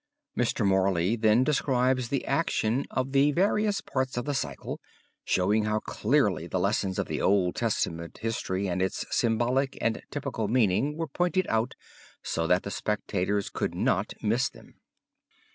[0.35, 0.65] Mr.
[0.65, 4.79] Morley then describes the action of the various parts of the cycle,
[5.25, 10.47] showing how clearly the lessons of the Old Testament history and its symbolic and typical
[10.47, 11.75] meaning were pointed out
[12.23, 14.79] so that the spectators could not miss them.